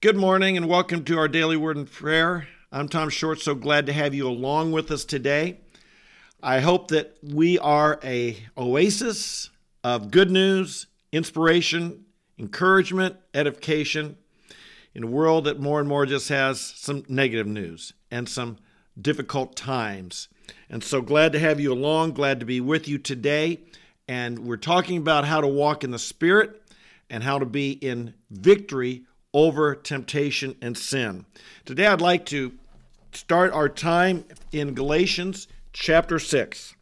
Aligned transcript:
Good 0.00 0.14
morning 0.14 0.56
and 0.56 0.68
welcome 0.68 1.02
to 1.06 1.18
our 1.18 1.26
daily 1.26 1.56
word 1.56 1.76
and 1.76 1.90
prayer. 1.90 2.46
I'm 2.70 2.88
Tom 2.88 3.08
Short, 3.08 3.40
so 3.40 3.56
glad 3.56 3.86
to 3.86 3.92
have 3.92 4.14
you 4.14 4.28
along 4.28 4.70
with 4.70 4.92
us 4.92 5.04
today. 5.04 5.58
I 6.40 6.60
hope 6.60 6.86
that 6.92 7.16
we 7.20 7.58
are 7.58 7.98
a 8.04 8.36
oasis 8.56 9.50
of 9.82 10.12
good 10.12 10.30
news, 10.30 10.86
inspiration, 11.10 12.04
encouragement, 12.38 13.16
edification 13.34 14.16
in 14.94 15.02
a 15.02 15.08
world 15.08 15.46
that 15.46 15.58
more 15.58 15.80
and 15.80 15.88
more 15.88 16.06
just 16.06 16.28
has 16.28 16.60
some 16.60 17.02
negative 17.08 17.48
news 17.48 17.92
and 18.08 18.28
some 18.28 18.58
difficult 19.02 19.56
times. 19.56 20.28
And 20.70 20.84
so 20.84 21.02
glad 21.02 21.32
to 21.32 21.40
have 21.40 21.58
you 21.58 21.72
along, 21.72 22.12
glad 22.12 22.38
to 22.38 22.46
be 22.46 22.60
with 22.60 22.86
you 22.86 22.98
today. 22.98 23.62
And 24.06 24.38
we're 24.46 24.58
talking 24.58 24.98
about 24.98 25.24
how 25.24 25.40
to 25.40 25.48
walk 25.48 25.82
in 25.82 25.90
the 25.90 25.98
Spirit 25.98 26.62
and 27.10 27.24
how 27.24 27.40
to 27.40 27.46
be 27.46 27.72
in 27.72 28.14
victory 28.30 29.02
over 29.38 29.72
temptation 29.72 30.56
and 30.60 30.76
sin. 30.76 31.24
Today, 31.64 31.86
I'd 31.86 32.00
like 32.00 32.26
to 32.26 32.54
start 33.12 33.52
our 33.52 33.68
time 33.68 34.24
in 34.50 34.74
Galatians 34.74 35.46
chapter 35.72 36.18
6. 36.18 36.74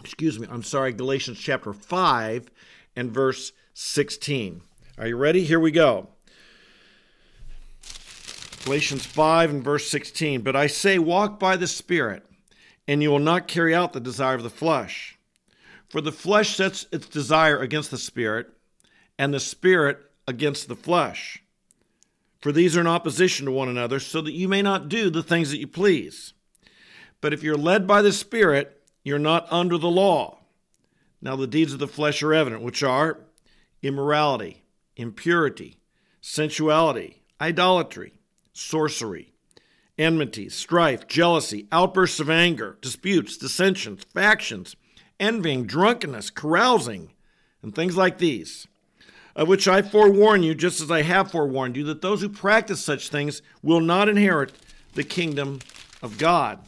Excuse 0.00 0.38
me, 0.38 0.48
I'm 0.50 0.62
sorry, 0.62 0.94
Galatians 0.94 1.38
chapter 1.38 1.74
5 1.74 2.50
and 2.96 3.12
verse 3.12 3.52
16. 3.74 4.62
Are 4.96 5.06
you 5.06 5.18
ready? 5.18 5.44
Here 5.44 5.60
we 5.60 5.70
go. 5.70 6.08
Galatians 8.64 9.04
5 9.04 9.50
and 9.50 9.62
verse 9.62 9.86
16. 9.90 10.40
But 10.40 10.56
I 10.56 10.68
say, 10.68 10.98
walk 10.98 11.38
by 11.38 11.58
the 11.58 11.66
Spirit, 11.66 12.24
and 12.88 13.02
you 13.02 13.10
will 13.10 13.18
not 13.18 13.48
carry 13.48 13.74
out 13.74 13.92
the 13.92 14.00
desire 14.00 14.36
of 14.36 14.42
the 14.42 14.48
flesh. 14.48 15.18
For 15.90 16.00
the 16.00 16.10
flesh 16.10 16.56
sets 16.56 16.86
its 16.90 17.06
desire 17.06 17.58
against 17.58 17.90
the 17.90 17.98
Spirit, 17.98 18.48
and 19.18 19.34
the 19.34 19.40
Spirit 19.40 19.98
against 20.26 20.68
the 20.68 20.74
flesh. 20.74 21.42
For 22.46 22.52
these 22.52 22.76
are 22.76 22.80
in 22.80 22.86
opposition 22.86 23.46
to 23.46 23.50
one 23.50 23.68
another, 23.68 23.98
so 23.98 24.20
that 24.20 24.32
you 24.32 24.46
may 24.46 24.62
not 24.62 24.88
do 24.88 25.10
the 25.10 25.24
things 25.24 25.50
that 25.50 25.58
you 25.58 25.66
please. 25.66 26.32
But 27.20 27.32
if 27.32 27.42
you're 27.42 27.56
led 27.56 27.88
by 27.88 28.02
the 28.02 28.12
Spirit, 28.12 28.84
you're 29.02 29.18
not 29.18 29.48
under 29.50 29.76
the 29.76 29.90
law. 29.90 30.38
Now 31.20 31.34
the 31.34 31.48
deeds 31.48 31.72
of 31.72 31.80
the 31.80 31.88
flesh 31.88 32.22
are 32.22 32.32
evident, 32.32 32.62
which 32.62 32.84
are 32.84 33.18
immorality, 33.82 34.62
impurity, 34.94 35.80
sensuality, 36.20 37.24
idolatry, 37.40 38.12
sorcery, 38.52 39.32
enmity, 39.98 40.48
strife, 40.48 41.08
jealousy, 41.08 41.66
outbursts 41.72 42.20
of 42.20 42.30
anger, 42.30 42.78
disputes, 42.80 43.36
dissensions, 43.36 44.04
factions, 44.14 44.76
envying, 45.18 45.66
drunkenness, 45.66 46.30
carousing, 46.30 47.12
and 47.60 47.74
things 47.74 47.96
like 47.96 48.18
these 48.18 48.68
of 49.36 49.48
which 49.48 49.68
I 49.68 49.82
forewarn 49.82 50.42
you, 50.42 50.54
just 50.54 50.80
as 50.80 50.90
I 50.90 51.02
have 51.02 51.30
forewarned 51.30 51.76
you, 51.76 51.84
that 51.84 52.00
those 52.00 52.22
who 52.22 52.28
practice 52.30 52.80
such 52.80 53.10
things 53.10 53.42
will 53.62 53.80
not 53.80 54.08
inherit 54.08 54.52
the 54.94 55.04
kingdom 55.04 55.60
of 56.02 56.16
God. 56.16 56.60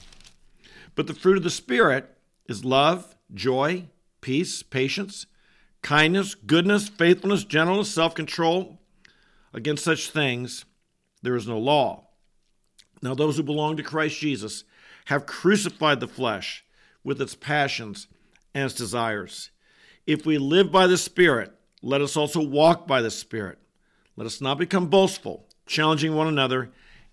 But 0.95 1.07
the 1.07 1.15
fruit 1.15 1.39
of 1.39 1.43
the 1.43 1.51
Spirit 1.51 2.15
is 2.47 2.67
love, 2.67 3.17
joy, 3.33 3.87
peace, 4.21 4.63
patience, 4.63 5.27
kindness, 5.81 6.35
goodness, 6.35 6.91
faithfulness, 6.91 7.45
gentleness, 7.45 7.91
self 7.91 8.15
control. 8.15 8.79
Against 9.55 9.83
such 9.83 10.11
things 10.11 10.67
there 11.23 11.37
is 11.37 11.49
no 11.49 11.59
law. 11.59 12.09
Now, 13.01 13.15
those 13.15 13.39
who 13.39 13.43
belong 13.43 13.79
to 13.79 13.83
Christ 13.83 14.21
Jesus 14.21 14.65
have 15.07 15.25
crucified 15.25 16.01
the 16.01 16.09
flesh 16.09 16.65
with 17.03 17.23
its 17.23 17.35
passions 17.35 18.09
and 18.55 18.67
its 18.67 18.75
desires. 18.75 19.51
If 20.07 20.27
we 20.27 20.37
live 20.37 20.71
by 20.71 20.87
the 20.87 20.99
Spirit, 20.99 21.58
let 21.83 22.01
us 22.01 22.17
also 22.17 22.41
walk 22.41 22.87
by 22.87 23.03
the 23.03 23.11
Spirit. 23.11 23.59
Let 24.17 24.27
us 24.27 24.41
not 24.41 24.59
become 24.59 24.89
boastful, 24.89 25.47
challenging 25.67 26.15
one 26.15 26.27
another, 26.27 26.71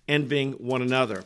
envying 0.08 0.54
one 0.54 0.82
another. 0.82 1.24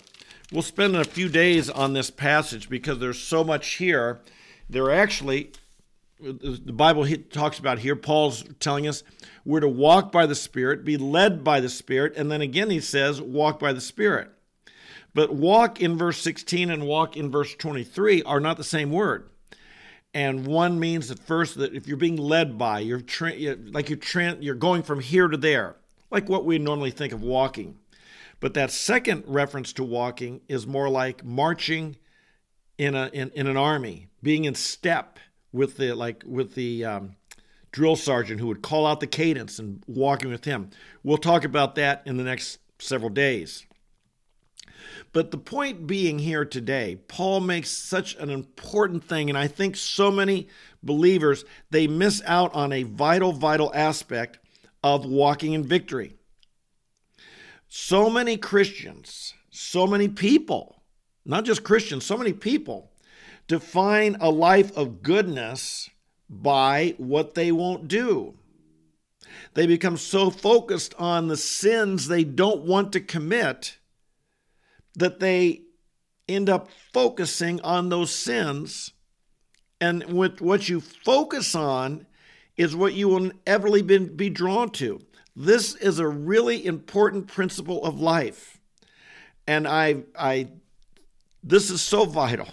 We'll 0.52 0.62
spend 0.62 0.96
a 0.96 1.06
few 1.06 1.30
days 1.30 1.70
on 1.70 1.94
this 1.94 2.10
passage 2.10 2.70
because 2.70 3.00
there's 3.00 3.20
so 3.20 3.44
much 3.44 3.76
here. 3.76 4.20
There 4.70 4.86
are 4.86 4.92
actually, 4.92 5.52
the 6.20 6.74
Bible 6.74 7.08
talks 7.30 7.60
about 7.60 7.80
here, 7.80 7.96
Paul's 7.96 8.44
telling 8.60 8.88
us 8.88 9.04
we're 9.46 9.62
to 9.62 9.70
walk 9.70 10.12
by 10.12 10.26
the 10.26 10.36
Spirit, 10.36 10.84
be 10.84 10.98
led 10.98 11.44
by 11.44 11.60
the 11.60 11.70
Spirit, 11.70 12.14
and 12.18 12.30
then 12.32 12.42
again 12.42 12.70
he 12.70 12.82
says, 12.82 13.22
walk 13.22 13.60
by 13.60 13.72
the 13.72 13.82
Spirit. 13.82 14.32
But 15.14 15.34
walk 15.34 15.82
in 15.82 15.98
verse 15.98 16.20
16 16.20 16.70
and 16.70 16.86
walk 16.86 17.16
in 17.16 17.32
verse 17.32 17.56
23 17.56 18.22
are 18.24 18.40
not 18.40 18.58
the 18.58 18.64
same 18.64 18.92
word 18.92 19.30
and 20.14 20.48
one 20.48 20.80
means 20.80 21.12
at 21.12 21.20
first 21.20 21.56
that 21.56 21.76
if 21.76 21.88
you're 21.88 21.98
being 21.98 22.18
led 22.18 22.58
by, 22.58 22.80
you're 22.80 23.02
tra- 23.02 23.56
like 23.72 23.90
you're 23.90 23.98
tra- 23.98 24.38
you're 24.40 24.56
going 24.56 24.84
from 24.84 25.00
here 25.00 25.28
to 25.28 25.38
there, 25.38 25.76
like 26.10 26.28
what 26.28 26.46
we 26.46 26.58
normally 26.58 26.92
think 26.92 27.14
of 27.14 27.22
walking. 27.22 27.78
But 28.40 28.54
that 28.54 28.72
second 28.72 29.24
reference 29.28 29.74
to 29.74 29.84
walking 29.84 30.42
is 30.48 30.66
more 30.66 30.90
like 30.90 31.24
marching 31.24 31.98
in 32.78 32.96
a 32.96 33.10
in, 33.14 33.30
in 33.32 33.48
an 33.48 33.58
army, 33.58 34.08
being 34.24 34.46
in 34.46 34.56
step 34.56 35.20
with 35.52 35.78
the 35.78 35.94
like 35.94 36.24
with 36.26 36.56
the 36.56 36.86
um, 36.86 37.16
drill 37.72 37.96
sergeant 37.96 38.40
who 38.40 38.48
would 38.48 38.62
call 38.62 38.88
out 38.88 39.02
the 39.02 39.08
cadence 39.08 39.60
and 39.60 39.84
walking 39.88 40.32
with 40.32 40.46
him. 40.46 40.72
We'll 41.04 41.18
talk 41.18 41.44
about 41.44 41.76
that 41.76 42.02
in 42.06 42.18
the 42.18 42.24
next 42.24 42.60
several 42.80 43.10
days. 43.10 43.66
But 45.12 45.32
the 45.32 45.38
point 45.38 45.88
being 45.88 46.20
here 46.20 46.46
today, 46.46 46.98
Paul 47.08 47.40
makes 47.40 47.70
such 47.70 48.16
an 48.16 48.30
important 48.30 49.04
thing, 49.04 49.30
and 49.30 49.38
I 49.38 49.48
think 49.48 49.76
so 49.76 50.12
many 50.12 50.48
believers 50.84 51.46
they 51.70 51.88
miss 51.88 52.22
out 52.26 52.54
on 52.54 52.72
a 52.72 52.84
vital, 52.84 53.32
vital 53.32 53.72
aspect 53.74 54.40
of 54.84 55.06
walking 55.06 55.54
in 55.54 55.64
victory. 55.64 56.16
So 57.68 58.10
many 58.10 58.38
Christians, 58.38 59.34
so 59.50 59.86
many 59.86 60.08
people, 60.08 60.82
not 61.26 61.46
just 61.46 61.64
Christians, 61.64 62.06
so 62.06 62.18
many 62.18 62.34
people 62.34 62.92
define 63.48 64.16
a 64.22 64.30
life 64.30 64.76
of 64.78 65.02
goodness 65.02 65.90
by 66.30 66.94
what 66.98 67.34
they 67.34 67.52
won't 67.52 67.88
do. 67.88 68.36
They 69.56 69.68
become 69.68 69.98
so 69.98 70.30
focused 70.30 70.94
on 70.98 71.28
the 71.28 71.38
sins 71.38 72.08
they 72.08 72.24
don't 72.24 72.62
want 72.62 72.94
to 72.94 73.00
commit 73.00 73.79
that 74.96 75.20
they 75.20 75.62
end 76.28 76.50
up 76.50 76.70
focusing 76.94 77.60
on 77.62 77.90
those 77.90 78.14
sins. 78.14 78.92
And 79.82 80.04
with 80.14 80.42
what 80.42 80.70
you 80.70 80.82
focus 80.82 81.56
on 81.56 82.06
is 82.58 82.76
what 82.76 82.94
you 82.94 83.08
will 83.08 83.32
inevitably 83.32 83.82
be, 84.08 84.30
drawn 84.30 84.70
to. 84.72 85.02
This 85.36 85.76
is 85.76 86.00
a 86.00 86.08
really 86.08 86.66
important 86.66 87.28
principle 87.28 87.84
of 87.86 88.00
life. 88.00 88.60
And 89.48 89.68
I, 89.68 90.04
I, 90.18 90.50
this 91.44 91.70
is 91.70 91.82
so 91.82 92.06
vital. 92.06 92.50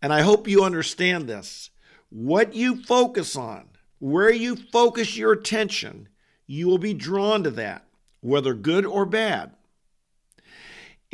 And 0.00 0.12
I 0.12 0.22
hope 0.22 0.46
you 0.46 0.64
understand 0.64 1.28
this. 1.28 1.70
What 2.10 2.54
you 2.54 2.82
focus 2.84 3.36
on, 3.36 3.68
where 3.98 4.32
you 4.32 4.54
focus 4.54 5.16
your 5.16 5.32
attention, 5.32 6.08
you 6.46 6.68
will 6.68 6.78
be 6.78 6.94
drawn 6.94 7.42
to 7.42 7.50
that, 7.52 7.84
whether 8.20 8.54
good 8.54 8.86
or 8.86 9.04
bad 9.04 9.52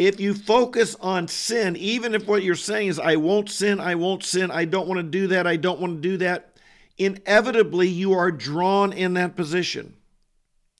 if 0.00 0.18
you 0.18 0.32
focus 0.32 0.96
on 1.02 1.28
sin, 1.28 1.76
even 1.76 2.14
if 2.14 2.26
what 2.26 2.42
you're 2.42 2.54
saying 2.54 2.88
is, 2.88 2.98
I 2.98 3.16
won't 3.16 3.50
sin, 3.50 3.80
I 3.80 3.96
won't 3.96 4.24
sin, 4.24 4.50
I 4.50 4.64
don't 4.64 4.88
want 4.88 4.96
to 4.96 5.02
do 5.02 5.26
that, 5.26 5.46
I 5.46 5.56
don't 5.56 5.78
want 5.78 6.02
to 6.02 6.08
do 6.08 6.16
that, 6.16 6.56
inevitably 6.96 7.88
you 7.88 8.14
are 8.14 8.30
drawn 8.30 8.94
in 8.94 9.12
that 9.14 9.36
position. 9.36 9.94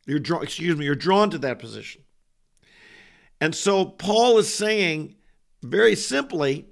You're 0.07 0.21
drawn, 0.21 0.43
excuse 0.43 0.75
me, 0.75 0.87
you're 0.87 0.95
drawn 0.95 1.29
to 1.31 1.39
that 1.39 1.59
position. 1.59 2.03
And 3.43 3.55
so 3.55 3.85
Paul 3.85 4.39
is 4.39 4.53
saying 4.53 5.17
very 5.63 5.97
simply 5.97 6.69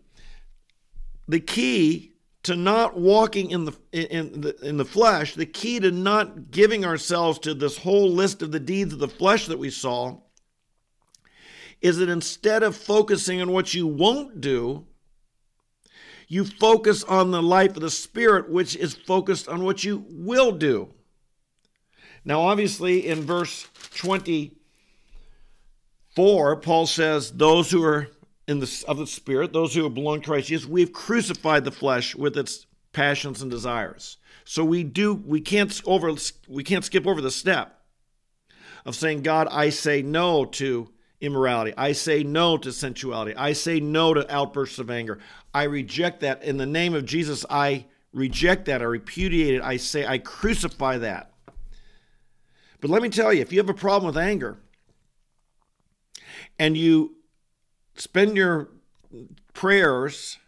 the 1.29 1.41
key 1.41 2.15
to 2.45 2.57
not 2.57 2.99
walking 2.99 3.51
in 3.51 3.67
the 3.67 3.77
in 3.93 4.41
the 4.41 4.57
in 4.67 4.79
the 4.79 4.87
flesh, 4.87 5.35
the 5.35 5.45
key 5.45 5.81
to 5.81 5.91
not 5.91 6.51
giving 6.51 6.87
ourselves 6.87 7.39
to 7.41 7.53
this 7.53 7.77
whole 7.77 8.11
list 8.11 8.41
of 8.41 8.53
the 8.53 8.61
deeds 8.61 8.95
of 8.95 9.01
the 9.01 9.09
flesh 9.09 9.47
that 9.49 9.59
we 9.59 9.69
saw 9.69 10.19
is 11.81 11.99
that 11.99 12.09
instead 12.09 12.63
of 12.63 12.77
focusing 12.77 13.41
on 13.41 13.53
what 13.53 13.75
you 13.75 13.87
won't 13.87 14.41
do, 14.41 14.87
you 16.27 16.45
focus 16.45 17.05
on 17.05 17.31
the 17.31 17.43
life 17.43 17.77
of 17.77 17.83
the 17.83 17.91
Spirit, 17.91 18.51
which 18.51 18.77
is 18.77 18.95
focused 18.95 19.49
on 19.49 19.65
what 19.65 19.85
you 19.85 20.05
will 20.11 20.53
do. 20.53 20.93
Now, 22.25 22.43
obviously, 22.43 23.07
in 23.07 23.23
verse 23.23 23.69
24, 23.95 26.57
Paul 26.57 26.87
says, 26.87 27.31
Those 27.31 27.71
who 27.71 27.83
are 27.83 28.09
in 28.47 28.61
the, 28.61 28.85
of 28.87 28.99
the 28.99 29.07
Spirit, 29.07 29.53
those 29.53 29.75
who 29.75 29.89
belong 29.89 30.21
to 30.21 30.27
Christ 30.27 30.49
Jesus, 30.49 30.69
we've 30.69 30.93
crucified 30.93 31.65
the 31.65 31.71
flesh 31.71 32.15
with 32.15 32.37
its 32.37 32.67
passions 32.93 33.41
and 33.41 33.51
desires. 33.51 34.19
So 34.45 34.65
we 34.65 34.83
do 34.83 35.15
we 35.15 35.41
can't 35.41 35.81
over 35.85 36.13
we 36.49 36.65
can't 36.65 36.85
skip 36.85 37.07
over 37.07 37.21
the 37.21 37.31
step 37.31 37.81
of 38.85 38.97
saying, 38.97 39.23
God, 39.23 39.49
I 39.51 39.69
say 39.69 40.03
no 40.03 40.47
to 40.47 40.91
immorality. 41.21 41.75
I 41.77 41.93
say 41.93 42.23
no 42.23 42.57
to 42.59 42.73
sensuality. 42.73 43.35
I 43.37 43.53
say 43.53 43.81
no 43.81 44.15
to 44.15 44.35
outbursts 44.35 44.79
of 44.79 44.91
anger. 44.91 45.19
I 45.53 45.65
reject 45.65 46.21
that. 46.21 46.43
In 46.43 46.57
the 46.57 46.67
name 46.67 46.95
of 46.95 47.05
Jesus, 47.05 47.45
I 47.51 47.87
reject 48.13 48.67
that. 48.67 48.83
I 48.83 48.85
repudiate 48.85 49.55
it. 49.55 49.63
I 49.63 49.77
say, 49.77 50.07
I 50.07 50.19
crucify 50.19 50.99
that. 50.99 51.33
But 52.81 52.91
let 52.91 53.03
me 53.03 53.09
tell 53.09 53.33
you, 53.33 53.41
if 53.41 53.53
you 53.53 53.59
have 53.59 53.69
a 53.69 53.75
problem 53.75 54.07
with 54.07 54.23
anger, 54.23 54.59
and 56.59 56.77
you 56.77 57.17
spend 57.95 58.37
your 58.37 58.69
prayers 59.53 60.39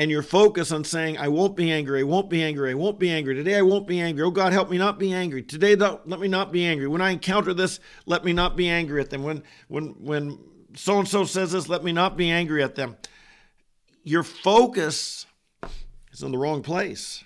and 0.00 0.10
your 0.10 0.22
focus 0.22 0.72
on 0.72 0.82
saying, 0.82 1.18
I 1.18 1.28
won't 1.28 1.54
be 1.54 1.70
angry, 1.70 2.00
I 2.00 2.04
won't 2.04 2.30
be 2.30 2.42
angry, 2.42 2.70
I 2.70 2.74
won't 2.74 2.98
be 2.98 3.10
angry. 3.10 3.34
Today 3.34 3.58
I 3.58 3.60
won't 3.60 3.86
be 3.86 4.00
angry. 4.00 4.24
Oh 4.24 4.30
God, 4.30 4.50
help 4.50 4.70
me 4.70 4.78
not 4.78 4.98
be 4.98 5.12
angry. 5.12 5.42
Today 5.42 5.76
let 5.76 6.08
me 6.08 6.26
not 6.26 6.50
be 6.50 6.64
angry. 6.64 6.88
When 6.88 7.02
I 7.02 7.10
encounter 7.10 7.52
this, 7.52 7.80
let 8.06 8.24
me 8.24 8.32
not 8.32 8.56
be 8.56 8.66
angry 8.66 9.02
at 9.02 9.10
them. 9.10 9.22
When 9.22 9.42
when 9.68 9.88
when 10.02 10.38
so 10.74 10.98
and 10.98 11.06
so 11.06 11.24
says 11.24 11.52
this, 11.52 11.68
let 11.68 11.84
me 11.84 11.92
not 11.92 12.16
be 12.16 12.30
angry 12.30 12.62
at 12.62 12.76
them. 12.76 12.96
Your 14.02 14.22
focus 14.22 15.26
is 16.12 16.22
in 16.22 16.32
the 16.32 16.38
wrong 16.38 16.62
place. 16.62 17.22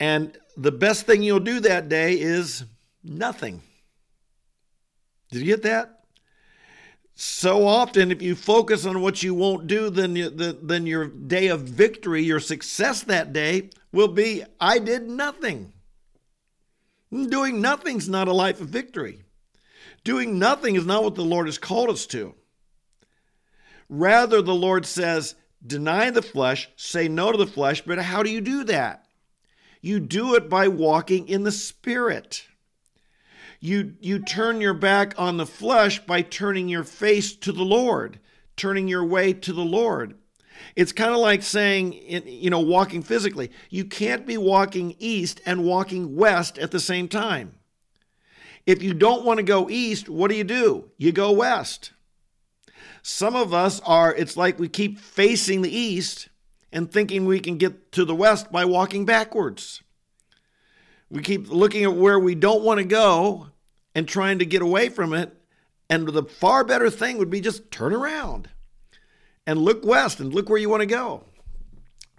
And 0.00 0.34
the 0.56 0.72
best 0.72 1.04
thing 1.04 1.22
you'll 1.22 1.40
do 1.40 1.60
that 1.60 1.90
day 1.90 2.18
is 2.18 2.64
nothing. 3.04 3.60
Did 5.30 5.40
you 5.40 5.44
get 5.46 5.62
that? 5.64 5.95
So 7.18 7.66
often 7.66 8.12
if 8.12 8.20
you 8.20 8.34
focus 8.34 8.84
on 8.84 9.00
what 9.00 9.22
you 9.22 9.32
won't 9.32 9.66
do 9.66 9.88
then 9.88 10.14
you, 10.14 10.28
the, 10.28 10.58
then 10.62 10.86
your 10.86 11.06
day 11.06 11.48
of 11.48 11.62
victory 11.62 12.22
your 12.22 12.38
success 12.38 13.02
that 13.02 13.32
day 13.32 13.70
will 13.90 14.08
be 14.08 14.44
i 14.60 14.78
did 14.78 15.08
nothing. 15.08 15.72
Doing 17.10 17.62
nothing's 17.62 18.08
not 18.08 18.28
a 18.28 18.32
life 18.32 18.60
of 18.60 18.68
victory. 18.68 19.22
Doing 20.04 20.38
nothing 20.38 20.74
is 20.74 20.84
not 20.84 21.04
what 21.04 21.14
the 21.14 21.24
lord 21.24 21.46
has 21.46 21.56
called 21.56 21.88
us 21.88 22.04
to. 22.08 22.34
Rather 23.88 24.42
the 24.42 24.54
lord 24.54 24.84
says 24.84 25.36
deny 25.66 26.10
the 26.10 26.20
flesh 26.20 26.68
say 26.76 27.08
no 27.08 27.32
to 27.32 27.38
the 27.38 27.46
flesh 27.46 27.80
but 27.80 27.98
how 27.98 28.22
do 28.22 28.28
you 28.28 28.42
do 28.42 28.62
that? 28.64 29.06
You 29.80 30.00
do 30.00 30.34
it 30.34 30.50
by 30.50 30.68
walking 30.68 31.28
in 31.28 31.44
the 31.44 31.52
spirit 31.52 32.46
you 33.60 33.94
you 34.00 34.18
turn 34.18 34.60
your 34.60 34.74
back 34.74 35.14
on 35.18 35.36
the 35.36 35.46
flesh 35.46 36.04
by 36.04 36.22
turning 36.22 36.68
your 36.68 36.84
face 36.84 37.34
to 37.36 37.52
the 37.52 37.64
Lord, 37.64 38.18
turning 38.56 38.88
your 38.88 39.04
way 39.04 39.32
to 39.32 39.52
the 39.52 39.64
Lord. 39.64 40.14
It's 40.74 40.92
kind 40.92 41.12
of 41.12 41.18
like 41.18 41.42
saying, 41.42 41.92
you 42.26 42.50
know, 42.50 42.60
walking 42.60 43.02
physically. 43.02 43.50
You 43.70 43.84
can't 43.84 44.26
be 44.26 44.36
walking 44.36 44.96
east 44.98 45.40
and 45.46 45.64
walking 45.64 46.16
west 46.16 46.58
at 46.58 46.70
the 46.70 46.80
same 46.80 47.08
time. 47.08 47.54
If 48.66 48.82
you 48.82 48.94
don't 48.94 49.24
want 49.24 49.38
to 49.38 49.44
go 49.44 49.70
east, 49.70 50.08
what 50.08 50.30
do 50.30 50.36
you 50.36 50.44
do? 50.44 50.90
You 50.98 51.12
go 51.12 51.30
west. 51.32 51.92
Some 53.02 53.36
of 53.36 53.54
us 53.54 53.80
are, 53.86 54.12
it's 54.12 54.36
like 54.36 54.58
we 54.58 54.68
keep 54.68 54.98
facing 54.98 55.62
the 55.62 55.74
east 55.74 56.28
and 56.72 56.90
thinking 56.90 57.24
we 57.24 57.38
can 57.38 57.56
get 57.56 57.92
to 57.92 58.04
the 58.04 58.14
west 58.14 58.50
by 58.50 58.64
walking 58.64 59.04
backwards. 59.04 59.82
We 61.10 61.22
keep 61.22 61.48
looking 61.48 61.84
at 61.84 61.94
where 61.94 62.18
we 62.18 62.34
don't 62.34 62.64
want 62.64 62.78
to 62.78 62.84
go 62.84 63.48
and 63.94 64.08
trying 64.08 64.40
to 64.40 64.46
get 64.46 64.62
away 64.62 64.88
from 64.88 65.12
it. 65.12 65.32
And 65.88 66.08
the 66.08 66.24
far 66.24 66.64
better 66.64 66.90
thing 66.90 67.18
would 67.18 67.30
be 67.30 67.40
just 67.40 67.70
turn 67.70 67.92
around 67.92 68.48
and 69.46 69.60
look 69.60 69.84
west 69.84 70.18
and 70.18 70.34
look 70.34 70.48
where 70.48 70.58
you 70.58 70.68
want 70.68 70.80
to 70.80 70.86
go. 70.86 71.24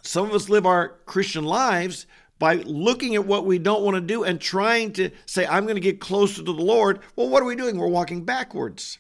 Some 0.04 0.26
of 0.26 0.34
us 0.34 0.48
live 0.48 0.66
our 0.66 1.00
Christian 1.06 1.44
lives 1.44 2.06
by 2.40 2.56
looking 2.56 3.16
at 3.16 3.26
what 3.26 3.46
we 3.46 3.60
don't 3.60 3.84
want 3.84 3.96
to 3.96 4.02
do 4.02 4.24
and 4.24 4.40
trying 4.40 4.94
to 4.94 5.10
say, 5.26 5.46
I'm 5.46 5.64
going 5.64 5.76
to 5.76 5.82
get 5.82 6.00
closer 6.00 6.38
to 6.38 6.44
the 6.44 6.52
Lord. 6.52 7.00
Well, 7.16 7.30
what 7.30 7.44
are 7.44 7.48
we 7.48 7.56
doing? 7.56 7.78
We're 7.78 7.88
walking 7.88 8.24
backwards. 8.24 9.00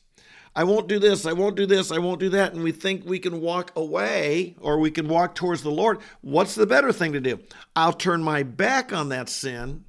I 0.57 0.63
won't 0.63 0.88
do 0.88 0.98
this, 0.98 1.27
I 1.27 1.33
won't 1.33 1.56
do 1.56 1.68
this, 1.68 1.92
I 1.92 2.00
won't 2.00 2.19
do 2.19 2.30
that. 2.30 2.54
And 2.54 2.63
we 2.63 2.71
think 2.71 3.06
we 3.06 3.19
can 3.19 3.42
walk 3.42 3.71
away 3.75 4.56
or 4.59 4.80
we 4.80 4.89
can 4.89 5.07
walk 5.07 5.36
towards 5.36 5.62
the 5.62 5.69
Lord. 5.69 6.00
What's 6.21 6.56
the 6.56 6.65
better 6.65 6.92
thing 6.92 7.13
to 7.13 7.19
do? 7.21 7.42
I'll 7.75 7.94
turn 7.94 8.24
my 8.24 8.42
back 8.42 8.92
on 8.92 9.09
that 9.09 9.30
sin 9.30 9.86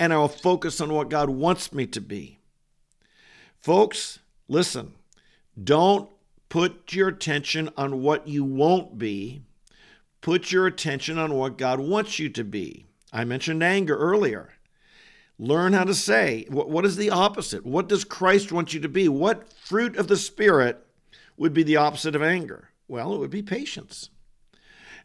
and 0.00 0.12
I 0.12 0.16
will 0.16 0.26
focus 0.26 0.80
on 0.80 0.92
what 0.92 1.08
God 1.08 1.30
wants 1.30 1.72
me 1.72 1.86
to 1.86 2.00
be. 2.00 2.40
Folks, 3.60 4.18
listen, 4.48 4.94
don't 5.62 6.10
put 6.48 6.92
your 6.92 7.06
attention 7.06 7.70
on 7.76 8.02
what 8.02 8.26
you 8.26 8.42
won't 8.42 8.98
be. 8.98 9.42
Put 10.20 10.50
your 10.50 10.66
attention 10.66 11.16
on 11.16 11.34
what 11.34 11.56
God 11.56 11.78
wants 11.78 12.18
you 12.18 12.28
to 12.30 12.42
be. 12.42 12.86
I 13.12 13.22
mentioned 13.22 13.62
anger 13.62 13.96
earlier. 13.96 14.50
Learn 15.42 15.72
how 15.72 15.84
to 15.84 15.94
say, 15.94 16.44
what 16.50 16.84
is 16.84 16.96
the 16.96 17.08
opposite? 17.08 17.64
What 17.64 17.88
does 17.88 18.04
Christ 18.04 18.52
want 18.52 18.74
you 18.74 18.80
to 18.80 18.90
be? 18.90 19.08
What 19.08 19.50
fruit 19.50 19.96
of 19.96 20.06
the 20.06 20.18
Spirit 20.18 20.84
would 21.38 21.54
be 21.54 21.62
the 21.62 21.76
opposite 21.76 22.14
of 22.14 22.22
anger? 22.22 22.68
Well, 22.88 23.14
it 23.14 23.18
would 23.20 23.30
be 23.30 23.40
patience. 23.40 24.10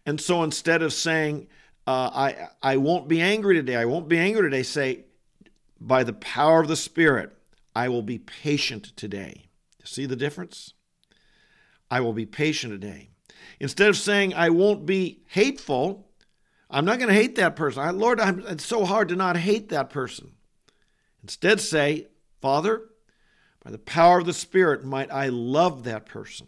And 0.05 0.19
so 0.19 0.43
instead 0.43 0.81
of 0.81 0.91
saying, 0.91 1.47
uh, 1.87 2.09
I, 2.13 2.49
I 2.61 2.75
won't 2.75 3.07
be 3.07 3.21
angry 3.21 3.55
today. 3.55 3.77
I 3.77 3.85
won't 3.85 4.09
be 4.09 4.17
angry 4.17 4.41
today. 4.41 4.63
Say, 4.63 5.05
by 5.79 6.03
the 6.03 6.11
power 6.11 6.59
of 6.59 6.67
the 6.67 6.75
Spirit, 6.75 7.31
I 7.73 7.87
will 7.87 8.03
be 8.03 8.19
patient 8.19 8.91
today. 8.97 9.45
See 9.85 10.05
the 10.05 10.17
difference? 10.17 10.73
I 11.89 12.01
will 12.01 12.11
be 12.11 12.25
patient 12.25 12.73
today. 12.73 13.07
Instead 13.61 13.87
of 13.87 13.95
saying, 13.95 14.33
I 14.33 14.49
won't 14.49 14.85
be 14.85 15.21
hateful, 15.27 16.09
I'm 16.69 16.85
not 16.85 16.97
going 16.97 17.09
to 17.09 17.15
hate 17.15 17.35
that 17.35 17.55
person. 17.55 17.83
I, 17.83 17.91
Lord, 17.91 18.19
I'm, 18.19 18.45
it's 18.47 18.65
so 18.65 18.85
hard 18.85 19.09
to 19.09 19.15
not 19.15 19.37
hate 19.37 19.69
that 19.69 19.89
person. 19.89 20.31
Instead, 21.21 21.59
say, 21.59 22.07
Father, 22.41 22.89
by 23.63 23.71
the 23.71 23.77
power 23.77 24.19
of 24.19 24.25
the 24.25 24.33
Spirit, 24.33 24.83
might 24.83 25.11
I 25.11 25.29
love 25.29 25.83
that 25.83 26.05
person. 26.05 26.47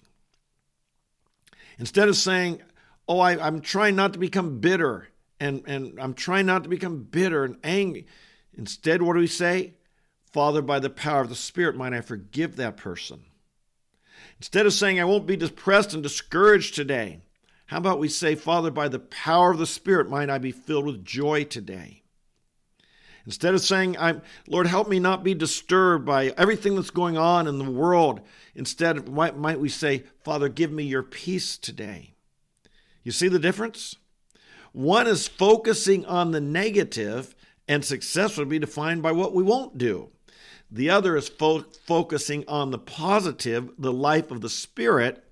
Instead 1.79 2.09
of 2.09 2.15
saying, 2.15 2.61
Oh, 3.07 3.19
I, 3.19 3.45
I'm 3.45 3.61
trying 3.61 3.95
not 3.95 4.13
to 4.13 4.19
become 4.19 4.59
bitter 4.59 5.07
and, 5.39 5.63
and 5.67 5.99
I'm 5.99 6.13
trying 6.13 6.45
not 6.45 6.63
to 6.63 6.69
become 6.69 7.03
bitter 7.03 7.43
and 7.43 7.57
angry. 7.63 8.07
Instead, 8.53 9.01
what 9.01 9.13
do 9.13 9.19
we 9.19 9.27
say? 9.27 9.75
Father, 10.31 10.61
by 10.61 10.79
the 10.79 10.89
power 10.89 11.21
of 11.21 11.29
the 11.29 11.35
Spirit, 11.35 11.75
might 11.75 11.93
I 11.93 12.01
forgive 12.01 12.55
that 12.55 12.77
person. 12.77 13.23
Instead 14.39 14.65
of 14.65 14.73
saying, 14.73 14.99
I 14.99 15.05
won't 15.05 15.25
be 15.25 15.37
depressed 15.37 15.93
and 15.93 16.03
discouraged 16.03 16.75
today, 16.75 17.21
how 17.67 17.77
about 17.77 17.99
we 17.99 18.07
say, 18.07 18.35
Father, 18.35 18.71
by 18.71 18.87
the 18.87 18.99
power 18.99 19.51
of 19.51 19.57
the 19.57 19.65
Spirit, 19.65 20.09
might 20.09 20.29
I 20.29 20.37
be 20.37 20.51
filled 20.51 20.85
with 20.85 21.05
joy 21.05 21.43
today? 21.43 22.03
Instead 23.25 23.53
of 23.53 23.59
saying, 23.59 23.97
I'm, 23.97 24.21
Lord, 24.47 24.67
help 24.67 24.87
me 24.87 24.99
not 24.99 25.21
be 25.21 25.33
disturbed 25.33 26.05
by 26.05 26.27
everything 26.37 26.75
that's 26.75 26.91
going 26.91 27.17
on 27.17 27.45
in 27.45 27.57
the 27.59 27.69
world, 27.69 28.21
instead, 28.55 29.09
might, 29.09 29.37
might 29.37 29.59
we 29.59 29.67
say, 29.67 30.03
Father, 30.23 30.47
give 30.47 30.71
me 30.71 30.83
your 30.83 31.03
peace 31.03 31.57
today? 31.57 32.15
You 33.03 33.11
see 33.11 33.27
the 33.27 33.37
difference? 33.37 33.97
One 34.71 35.05
is 35.05 35.27
focusing 35.27 36.05
on 36.05 36.31
the 36.31 36.39
negative, 36.39 37.35
and 37.67 37.83
success 37.83 38.37
would 38.37 38.47
be 38.47 38.59
defined 38.59 39.03
by 39.03 39.11
what 39.11 39.33
we 39.33 39.43
won't 39.43 39.77
do. 39.77 40.09
The 40.71 40.89
other 40.89 41.17
is 41.17 41.27
fo- 41.27 41.65
focusing 41.85 42.45
on 42.47 42.71
the 42.71 42.79
positive, 42.79 43.71
the 43.77 43.91
life 43.91 44.31
of 44.31 44.39
the 44.39 44.50
Spirit, 44.50 45.26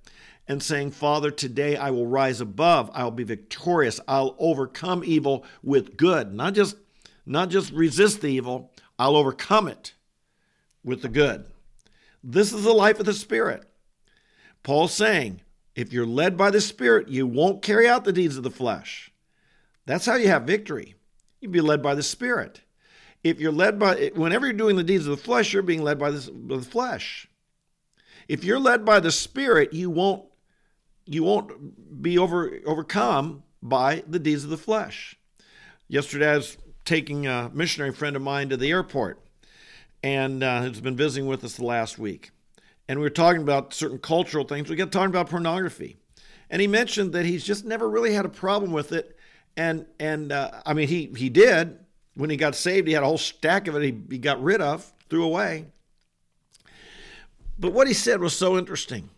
and 0.48 0.62
saying, 0.62 0.92
Father, 0.92 1.32
today 1.32 1.76
I 1.76 1.90
will 1.92 2.08
rise 2.08 2.42
above. 2.42 2.92
I'll 2.94 3.12
be 3.12 3.24
victorious. 3.24 4.00
I'll 4.08 4.36
overcome 4.38 5.04
evil 5.06 5.46
with 5.64 5.98
good. 5.98 6.34
Not 6.34 6.54
just, 6.54 6.78
not 7.26 7.50
just 7.50 7.72
resist 7.72 8.22
the 8.22 8.28
evil, 8.28 8.72
I'll 9.00 9.16
overcome 9.16 9.68
it 9.68 9.94
with 10.84 11.02
the 11.02 11.10
good. 11.10 11.46
This 12.24 12.54
is 12.54 12.64
the 12.64 12.74
life 12.74 13.00
of 13.00 13.06
the 13.06 13.14
Spirit. 13.14 13.64
Paul's 14.64 14.94
saying, 14.94 15.42
if 15.76 15.92
you're 15.92 16.06
led 16.06 16.38
by 16.38 16.52
the 16.52 16.62
Spirit, 16.62 17.10
you 17.10 17.28
won't 17.28 17.62
carry 17.62 17.88
out 17.88 18.04
the 18.04 18.14
deeds 18.14 18.38
of 18.38 18.44
the 18.44 18.52
flesh. 18.52 19.12
That's 19.86 20.06
how 20.06 20.16
you 20.16 20.28
have 20.28 20.44
victory. 20.44 20.96
You'd 21.42 21.52
be 21.52 21.62
led 21.62 21.84
by 21.84 21.96
the 21.96 22.04
Spirit. 22.04 22.62
If 23.24 23.40
you're 23.40 23.52
led 23.52 23.78
by, 23.78 24.12
whenever 24.16 24.46
you're 24.46 24.54
doing 24.54 24.76
the 24.76 24.84
deeds 24.84 25.06
of 25.08 25.18
the 25.18 25.24
flesh, 25.24 25.52
you're 25.52 25.64
being 25.64 25.84
led 25.84 26.00
by 26.00 26.12
the, 26.12 26.32
the 26.48 26.62
flesh. 26.62 27.28
If 28.28 28.44
you're 28.44 28.60
led 28.60 28.86
by 28.86 29.00
the 29.00 29.12
Spirit, 29.12 29.74
you 29.74 29.90
won't 29.90 30.26
you 31.06 31.24
won't 31.24 32.02
be 32.02 32.18
over 32.18 32.60
overcome 32.66 33.44
by 33.62 34.04
the 34.08 34.20
deeds 34.20 34.44
of 34.44 34.50
the 34.50 34.58
flesh. 34.58 35.16
Yesterday, 35.88 36.32
I 36.32 36.38
was 36.38 36.58
taking 36.84 37.28
a 37.28 37.50
missionary 37.54 37.92
friend 37.92 38.16
of 38.16 38.22
mine 38.22 38.50
to 38.50 38.58
the 38.58 38.72
airport, 38.72 39.20
and 40.04 40.44
uh, 40.44 40.62
has 40.62 40.82
been 40.82 40.96
visiting 40.96 41.28
with 41.28 41.44
us 41.44 41.56
the 41.56 41.66
last 41.66 41.98
week. 41.98 42.32
And 42.88 43.00
we 43.00 43.06
were 43.06 43.10
talking 43.10 43.42
about 43.42 43.74
certain 43.74 43.98
cultural 43.98 44.46
things. 44.46 44.70
We 44.70 44.76
got 44.76 44.92
talking 44.92 45.10
about 45.10 45.30
pornography, 45.30 45.98
and 46.50 46.62
he 46.62 46.68
mentioned 46.68 47.14
that 47.14 47.26
he's 47.26 47.44
just 47.44 47.66
never 47.66 47.90
really 47.90 48.14
had 48.14 48.26
a 48.26 48.30
problem 48.30 48.72
with 48.72 48.92
it 48.92 49.16
and 49.58 49.86
and 50.00 50.32
uh, 50.32 50.52
I 50.66 50.74
mean 50.74 50.88
he 50.88 51.12
he 51.16 51.30
did 51.30 51.80
when 52.16 52.30
he 52.30 52.38
got 52.38 52.56
saved. 52.56 52.88
He 52.88 52.94
had 52.94 53.04
a 53.04 53.08
whole 53.08 53.18
stack 53.18 53.68
of 53.68 53.76
it. 53.76 53.84
He, 53.84 54.02
he 54.10 54.18
got 54.18 54.42
rid 54.42 54.62
of, 54.62 54.92
threw 55.10 55.24
away. 55.24 55.68
But 57.58 57.74
what 57.74 57.88
he 57.88 57.94
said 57.94 58.20
was 58.20 58.36
so 58.36 58.58
interesting. 58.58 59.10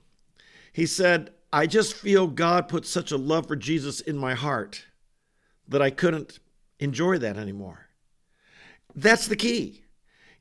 He 0.74 0.86
said, 0.86 1.32
"I 1.52 1.68
just 1.68 1.94
feel 1.94 2.28
God 2.28 2.68
put 2.68 2.86
such 2.86 3.12
a 3.12 3.18
love 3.18 3.48
for 3.48 3.56
Jesus 3.56 4.00
in 4.00 4.18
my 4.18 4.34
heart 4.34 4.86
that 5.68 5.82
I 5.82 5.90
couldn't 5.90 6.40
enjoy 6.80 7.18
that 7.18 7.38
anymore." 7.38 7.88
That's 8.96 9.28
the 9.28 9.36
key. 9.36 9.84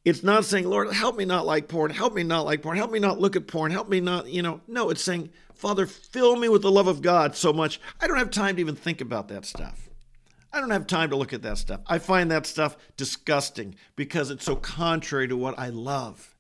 It's 0.05 0.23
not 0.23 0.45
saying, 0.45 0.69
Lord, 0.69 0.93
help 0.93 1.17
me 1.17 1.25
not 1.25 1.47
like 1.47 1.67
porn, 1.67 1.91
help 1.91 2.15
me 2.15 2.23
not 2.23 2.45
like 2.45 2.63
porn, 2.63 2.77
help 2.77 2.93
me 2.93 3.01
not 3.01 3.21
look 3.21 3.35
at 3.35 3.49
porn, 3.49 3.73
help 3.73 3.89
me 3.89 4.01
not, 4.01 4.29
you 4.29 4.41
know. 4.41 4.61
No, 4.69 4.89
it's 4.89 5.03
saying, 5.03 5.31
Father, 5.53 5.85
fill 5.85 6.37
me 6.37 6.49
with 6.49 6.63
the 6.63 6.71
love 6.71 6.87
of 6.87 7.03
God 7.03 7.35
so 7.35 7.53
much. 7.53 7.81
I 8.01 8.07
don't 8.07 8.17
have 8.17 8.31
time 8.31 8.55
to 8.55 8.61
even 8.61 8.77
think 8.77 9.01
about 9.01 9.27
that 9.29 9.45
stuff. 9.45 9.89
I 10.53 10.61
don't 10.61 10.71
have 10.71 10.87
time 10.87 11.11
to 11.11 11.17
look 11.17 11.33
at 11.33 11.43
that 11.43 11.59
stuff. 11.59 11.81
I 11.87 11.99
find 11.99 12.31
that 12.31 12.47
stuff 12.47 12.77
disgusting 12.97 13.75
because 13.97 14.31
it's 14.31 14.45
so 14.45 14.55
contrary 14.57 15.27
to 15.29 15.37
what 15.37 15.59
I 15.59 15.71
love. 15.71 16.37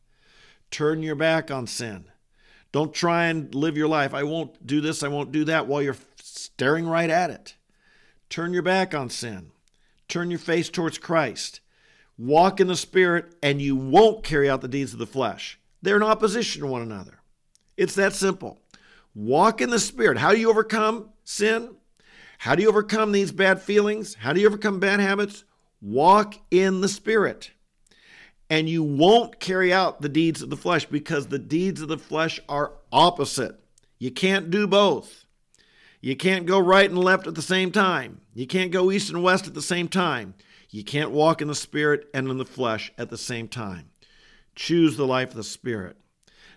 Turn 0.71 1.03
your 1.03 1.17
back 1.17 1.51
on 1.51 1.67
sin. 1.67 2.05
Don't 2.73 2.93
try 2.93 3.27
and 3.27 3.55
live 3.55 3.77
your 3.77 3.89
life. 3.89 4.15
I 4.15 4.23
won't 4.23 4.67
do 4.67 4.81
this, 4.81 5.03
I 5.03 5.09
won't 5.09 5.33
do 5.33 5.45
that 5.45 5.67
while 5.67 5.83
you're 5.83 5.97
staring 6.21 6.87
right 6.87 7.11
at 7.11 7.31
it. 7.31 7.55
Turn 8.29 8.53
your 8.53 8.63
back 8.63 8.95
on 8.95 9.09
sin. 9.09 9.51
Turn 10.09 10.31
your 10.31 10.39
face 10.39 10.69
towards 10.69 10.99
Christ. 10.99 11.61
Walk 12.19 12.61
in 12.61 12.67
the 12.67 12.77
Spirit, 12.77 13.35
and 13.43 13.61
you 13.61 13.77
won't 13.77 14.25
carry 14.25 14.49
out 14.49 14.63
the 14.63 14.69
deeds 14.69 14.93
of 14.93 14.99
the 14.99 15.07
flesh. 15.07 15.59
They're 15.83 15.97
in 15.97 16.03
opposition 16.03 16.63
to 16.63 16.67
one 16.67 16.83
another. 16.83 17.21
It's 17.77 17.95
that 17.97 18.15
simple. 18.15 18.59
Walk 19.15 19.61
in 19.61 19.71
the 19.71 19.79
Spirit. 19.79 20.19
How 20.19 20.33
do 20.33 20.39
you 20.39 20.49
overcome 20.49 21.11
sin? 21.25 21.77
How 22.39 22.55
do 22.55 22.63
you 22.63 22.69
overcome 22.69 23.13
these 23.13 23.33
bad 23.33 23.61
feelings? 23.61 24.15
How 24.15 24.33
do 24.33 24.41
you 24.41 24.47
overcome 24.47 24.81
bad 24.81 25.01
habits? 25.01 25.45
Walk 25.81 26.37
in 26.51 26.81
the 26.81 26.89
Spirit. 26.89 27.51
And 28.49 28.69
you 28.69 28.83
won't 28.83 29.41
carry 29.41 29.73
out 29.73 30.01
the 30.01 30.09
deeds 30.09 30.41
of 30.41 30.51
the 30.51 30.57
flesh 30.57 30.87
because 30.87 31.27
the 31.27 31.39
deeds 31.39 31.81
of 31.81 31.89
the 31.89 31.99
flesh 31.99 32.41
are 32.49 32.73
opposite. 32.93 33.59
You 33.99 34.11
can't 34.11 34.51
do 34.51 34.67
both. 34.67 35.25
You 36.01 36.15
can't 36.15 36.47
go 36.47 36.59
right 36.59 36.89
and 36.89 36.99
left 36.99 37.27
at 37.27 37.35
the 37.35 37.43
same 37.43 37.73
time. 37.73 38.21
You 38.35 38.47
can't 38.47 38.71
go 38.71 38.93
east 38.93 39.11
and 39.11 39.23
west 39.23 39.47
at 39.47 39.55
the 39.55 39.63
same 39.63 39.89
time. 39.89 40.35
You 40.71 40.85
can't 40.85 41.11
walk 41.11 41.41
in 41.41 41.49
the 41.49 41.55
Spirit 41.55 42.09
and 42.13 42.29
in 42.29 42.39
the 42.39 42.45
flesh 42.45 42.93
at 42.99 43.11
the 43.11 43.19
same 43.19 43.49
time. 43.49 43.91
Choose 44.55 44.97
the 44.97 45.07
life 45.07 45.31
of 45.31 45.37
the 45.37 45.43
Spirit. 45.43 45.97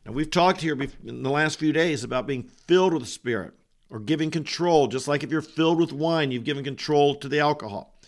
Now, 0.05 0.12
we've 0.12 0.29
talked 0.29 0.62
here 0.62 0.79
in 0.79 1.24
the 1.24 1.29
last 1.29 1.60
few 1.60 1.74
days 1.74 2.03
about 2.03 2.27
being 2.27 2.43
filled 2.43 2.93
with 2.93 3.03
the 3.03 3.10
Spirit 3.10 3.53
or 3.89 4.00
giving 4.00 4.29
control, 4.29 4.88
just 4.88 5.08
like 5.08 5.24
if 5.24 5.31
you're 5.31 5.41
filled 5.41 5.79
with 5.79 5.91
wine, 5.91 6.31
you've 6.31 6.43
given 6.43 6.63
control 6.63 7.15
to 7.15 7.27
the 7.27 7.39
alcohol. 7.39 8.00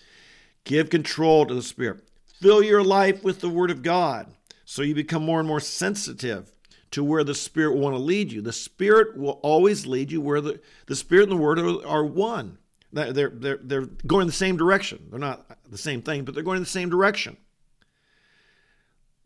Give 0.63 0.89
control 0.89 1.45
to 1.45 1.53
the 1.53 1.63
Spirit. 1.63 2.07
Fill 2.41 2.63
your 2.63 2.83
life 2.83 3.23
with 3.23 3.39
the 3.39 3.49
Word 3.49 3.69
of 3.69 3.83
God 3.83 4.33
so 4.65 4.81
you 4.81 4.95
become 4.95 5.23
more 5.23 5.37
and 5.37 5.47
more 5.47 5.59
sensitive 5.59 6.51
to 6.89 7.03
where 7.03 7.23
the 7.23 7.35
Spirit 7.35 7.73
will 7.73 7.81
want 7.81 7.95
to 7.95 8.01
lead 8.01 8.31
you. 8.31 8.41
The 8.41 8.51
Spirit 8.51 9.15
will 9.15 9.39
always 9.43 9.85
lead 9.85 10.11
you 10.11 10.21
where 10.21 10.41
the, 10.41 10.59
the 10.87 10.95
Spirit 10.95 11.29
and 11.29 11.33
the 11.33 11.41
Word 11.41 11.59
are, 11.59 11.85
are 11.87 12.03
one. 12.03 12.57
They're, 12.91 13.29
they're, 13.29 13.59
they're 13.61 13.85
going 13.85 14.25
the 14.25 14.33
same 14.33 14.57
direction. 14.57 15.07
They're 15.11 15.19
not 15.19 15.45
the 15.69 15.77
same 15.77 16.01
thing, 16.01 16.25
but 16.25 16.33
they're 16.33 16.43
going 16.43 16.57
in 16.57 16.63
the 16.63 16.69
same 16.69 16.89
direction. 16.89 17.37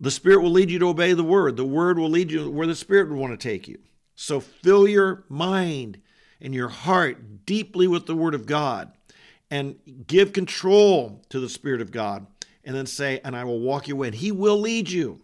The 0.02 0.12
Spirit 0.12 0.42
will 0.42 0.52
lead 0.52 0.70
you 0.70 0.80
to 0.80 0.90
obey 0.90 1.14
the 1.14 1.24
Word. 1.24 1.56
The 1.56 1.64
Word 1.64 1.98
will 1.98 2.10
lead 2.10 2.32
you 2.32 2.52
where 2.52 2.68
the 2.68 2.76
Spirit 2.76 3.10
would 3.10 3.18
want 3.18 3.32
to 3.32 3.50
take 3.50 3.66
you. 3.70 3.80
So 4.16 4.42
fill 4.42 4.90
your 4.90 5.24
mind 5.30 6.02
and 6.42 6.54
your 6.54 6.68
heart 6.68 7.46
deeply 7.46 7.88
with 7.88 8.08
the 8.08 8.16
Word 8.16 8.36
of 8.36 8.46
God 8.46 8.92
and 9.50 9.78
give 10.06 10.34
control 10.34 11.24
to 11.30 11.40
the 11.40 11.50
Spirit 11.50 11.80
of 11.80 11.92
God. 11.92 12.28
And 12.66 12.76
then 12.76 12.88
say, 12.88 13.22
and 13.24 13.36
I 13.36 13.44
will 13.44 13.60
walk 13.60 13.88
you 13.88 14.02
in. 14.04 14.14
He 14.14 14.32
will 14.32 14.60
lead 14.60 14.90
you. 14.90 15.22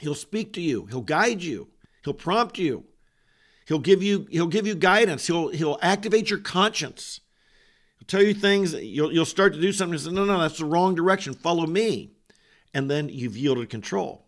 He'll 0.00 0.14
speak 0.14 0.52
to 0.52 0.60
you. 0.60 0.86
He'll 0.86 1.00
guide 1.00 1.42
you. 1.42 1.68
He'll 2.04 2.14
prompt 2.14 2.58
you. 2.58 2.84
He'll 3.66 3.78
give 3.80 4.02
you 4.02 4.26
he'll 4.30 4.46
give 4.46 4.66
you 4.66 4.74
guidance. 4.74 5.26
He'll 5.26 5.48
he'll 5.48 5.78
activate 5.82 6.30
your 6.30 6.38
conscience. 6.38 7.20
He'll 7.98 8.06
tell 8.06 8.22
you 8.22 8.32
things 8.34 8.74
you'll 8.74 9.12
you'll 9.12 9.24
start 9.24 9.54
to 9.54 9.60
do 9.60 9.72
something 9.72 9.94
and 9.94 10.02
say, 10.02 10.12
no, 10.12 10.24
no, 10.24 10.38
that's 10.38 10.58
the 10.58 10.66
wrong 10.66 10.94
direction. 10.94 11.34
Follow 11.34 11.66
me. 11.66 12.12
And 12.72 12.90
then 12.90 13.08
you've 13.08 13.36
yielded 13.36 13.70
control. 13.70 14.26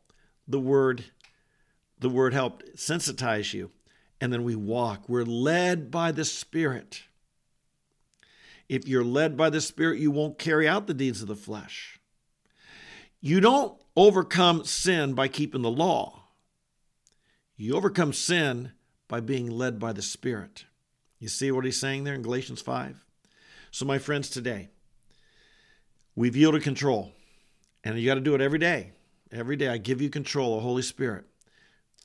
The 0.48 0.58
word 0.58 1.04
the 2.00 2.08
word 2.08 2.32
helped 2.32 2.76
sensitize 2.76 3.52
you. 3.52 3.70
And 4.20 4.32
then 4.32 4.42
we 4.42 4.56
walk. 4.56 5.08
We're 5.08 5.24
led 5.24 5.90
by 5.90 6.10
the 6.10 6.24
Spirit. 6.24 7.02
If 8.68 8.88
you're 8.88 9.04
led 9.04 9.36
by 9.36 9.50
the 9.50 9.60
Spirit, 9.60 10.00
you 10.00 10.10
won't 10.10 10.38
carry 10.38 10.66
out 10.66 10.86
the 10.86 10.94
deeds 10.94 11.22
of 11.22 11.28
the 11.28 11.36
flesh. 11.36 11.97
You 13.20 13.40
don't 13.40 13.76
overcome 13.96 14.64
sin 14.64 15.14
by 15.14 15.28
keeping 15.28 15.62
the 15.62 15.70
law. 15.70 16.24
You 17.56 17.74
overcome 17.74 18.12
sin 18.12 18.72
by 19.08 19.20
being 19.20 19.50
led 19.50 19.80
by 19.80 19.92
the 19.92 20.02
Spirit. 20.02 20.64
You 21.18 21.28
see 21.28 21.50
what 21.50 21.64
he's 21.64 21.80
saying 21.80 22.04
there 22.04 22.14
in 22.14 22.22
Galatians 22.22 22.60
5? 22.60 23.04
So, 23.72 23.84
my 23.84 23.98
friends, 23.98 24.30
today, 24.30 24.68
we've 26.14 26.36
yielded 26.36 26.62
control, 26.62 27.12
and 27.82 27.98
you 27.98 28.06
got 28.06 28.14
to 28.14 28.20
do 28.20 28.34
it 28.34 28.40
every 28.40 28.60
day. 28.60 28.92
Every 29.32 29.56
day, 29.56 29.68
I 29.68 29.78
give 29.78 30.00
you 30.00 30.08
control, 30.08 30.56
the 30.56 30.62
Holy 30.62 30.82
Spirit. 30.82 31.24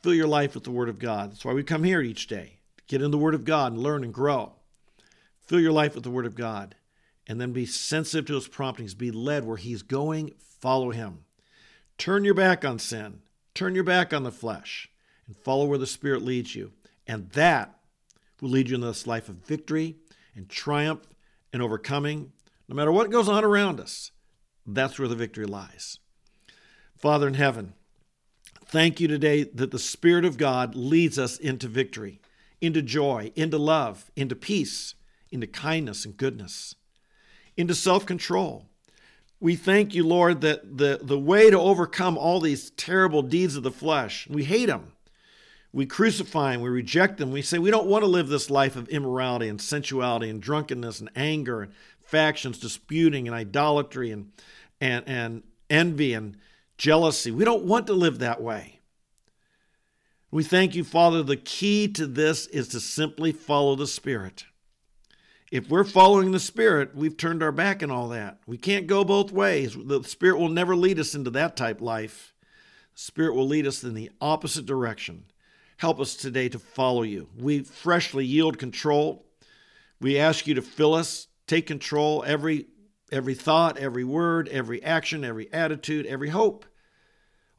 Fill 0.02 0.16
your 0.16 0.28
life 0.28 0.56
with 0.56 0.64
the 0.64 0.72
Word 0.72 0.90
of 0.90 1.00
God. 1.00 1.32
That's 1.32 1.46
why 1.46 1.54
we 1.54 1.64
come 1.64 1.84
here 1.84 2.02
each 2.02 2.28
day. 2.28 2.58
Get 2.88 3.02
in 3.02 3.12
the 3.12 3.18
Word 3.18 3.36
of 3.36 3.46
God 3.46 3.74
and 3.74 3.82
learn 3.82 4.04
and 4.04 4.14
grow. 4.14 4.54
Fill 5.42 5.60
your 5.60 5.72
life 5.72 5.96
with 5.96 6.04
the 6.04 6.10
Word 6.10 6.26
of 6.26 6.36
God, 6.36 6.76
and 7.28 7.40
then 7.40 7.54
be 7.54 7.66
sensitive 7.66 8.26
to 8.28 8.36
His 8.36 8.48
promptings. 8.48 8.94
Be 8.94 9.12
led 9.12 9.46
where 9.46 9.58
He's 9.58 9.82
going, 9.82 10.34
follow 10.40 10.92
Him. 10.92 11.26
Turn 11.98 12.26
your 12.26 12.34
back 12.34 12.66
on 12.66 12.80
sin, 12.80 13.22
turn 13.54 13.76
your 13.76 13.84
back 13.84 14.14
on 14.14 14.24
the 14.24 14.32
flesh, 14.32 14.90
and 15.28 15.36
follow 15.36 15.66
where 15.66 15.78
the 15.78 15.88
Spirit 15.88 16.22
leads 16.22 16.56
you. 16.56 16.72
And 17.08 17.30
that 17.32 17.78
will 18.42 18.50
lead 18.50 18.70
you 18.70 18.76
into 18.76 18.88
this 18.88 19.08
life 19.08 19.30
of 19.30 19.36
victory 19.36 19.96
and 20.36 20.50
triumph 20.50 21.08
and 21.52 21.62
overcoming. 21.62 22.32
No 22.68 22.76
matter 22.76 22.92
what 22.92 23.12
goes 23.12 23.30
on 23.30 23.44
around 23.44 23.80
us, 23.80 24.12
that's 24.66 24.98
where 24.98 25.08
the 25.08 25.16
victory 25.16 25.46
lies. 25.46 26.00
Father 26.96 27.28
in 27.28 27.34
heaven, 27.34 27.74
thank 28.66 29.00
you 29.00 29.08
today 29.08 29.44
that 29.44 29.72
the 29.72 29.80
Spirit 29.80 30.26
of 30.26 30.38
God 30.38 30.74
leads 30.76 31.20
us 31.20 31.38
into 31.38 31.68
victory, 31.68 32.22
into 32.62 32.82
joy, 32.82 33.32
into 33.36 33.58
love, 33.58 34.10
into 34.16 34.36
peace, 34.36 34.96
into 35.32 35.48
kindness 35.48 36.06
and 36.06 36.16
goodness, 36.16 36.76
into 37.58 37.76
self 37.76 38.06
control 38.06 38.66
we 39.44 39.58
thank 39.58 39.94
you, 39.94 40.08
Lord, 40.08 40.40
that 40.40 40.78
the, 40.78 41.02
the 41.02 41.20
way 41.20 41.50
to 41.50 41.60
overcome 41.60 42.18
all 42.18 42.40
these 42.40 42.70
terrible 42.70 43.22
deeds 43.22 43.58
of 43.58 43.64
the 43.64 43.72
flesh, 43.72 44.26
we 44.30 44.46
hate 44.46 44.68
them. 44.68 44.94
We 45.74 45.86
crucify 45.86 46.54
them, 46.54 46.62
we 46.62 46.70
reject 46.70 47.18
them. 47.18 47.30
We 47.30 47.42
say 47.42 47.58
we 47.58 47.70
don't 47.70 47.88
want 47.88 48.04
to 48.04 48.10
live 48.10 48.30
this 48.30 48.50
life 48.50 48.78
of 48.78 48.88
immorality 48.88 49.50
and 49.50 49.62
sensuality 49.62 50.30
and 50.30 50.42
drunkenness 50.42 51.02
and 51.02 51.10
anger 51.14 51.64
and 51.64 51.74
factions, 52.00 52.58
disputing 52.58 53.28
and 53.28 53.36
idolatry 53.36 54.12
and, 54.12 54.32
and, 54.80 55.04
and 55.08 55.44
envy 55.70 56.14
and 56.14 56.38
jealousy. 56.78 57.30
We 57.30 57.44
don't 57.44 57.66
want 57.66 57.88
to 57.88 57.94
live 57.94 58.20
that 58.20 58.42
way. 58.42 58.80
We 60.32 60.46
thank 60.46 60.74
you, 60.74 60.86
Father. 60.86 61.22
The 61.22 61.36
key 61.36 61.90
to 61.90 62.08
this 62.08 62.48
is 62.48 62.70
to 62.70 62.80
simply 62.80 63.34
follow 63.34 63.76
the 63.76 63.88
Spirit. 63.88 64.46
If 65.54 65.70
we're 65.70 65.84
following 65.84 66.32
the 66.32 66.40
Spirit, 66.40 66.96
we've 66.96 67.16
turned 67.16 67.44
our 67.44 67.52
back 67.52 67.84
on 67.84 67.92
all 67.92 68.10
that. 68.10 68.40
We 68.48 68.58
can't 68.58 68.88
go 68.88 69.04
both 69.04 69.32
ways. 69.32 69.78
The 69.80 70.04
Spirit 70.04 70.40
will 70.40 70.50
never 70.50 70.76
lead 70.76 70.98
us 70.98 71.14
into 71.14 71.30
that 71.30 71.56
type 71.56 71.80
life. 71.80 72.34
The 72.96 73.02
Spirit 73.02 73.36
will 73.36 73.46
lead 73.46 73.68
us 73.68 73.84
in 73.84 73.94
the 73.94 74.10
opposite 74.20 74.66
direction. 74.66 75.26
Help 75.78 76.00
us 76.00 76.16
today 76.16 76.50
to 76.50 76.58
follow 76.58 77.04
you. 77.04 77.30
We 77.38 77.60
freshly 77.60 78.26
yield 78.26 78.58
control. 78.58 79.28
We 80.02 80.18
ask 80.18 80.48
you 80.48 80.56
to 80.56 80.64
fill 80.64 80.96
us, 80.96 81.28
take 81.46 81.68
control 81.68 82.24
every 82.26 82.66
every 83.12 83.36
thought, 83.36 83.78
every 83.78 84.04
word, 84.04 84.50
every 84.50 84.82
action, 84.82 85.24
every 85.24 85.54
attitude, 85.54 86.08
every 86.08 86.30
hope. 86.30 86.66